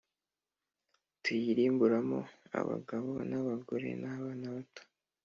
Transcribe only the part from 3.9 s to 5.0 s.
n abana bato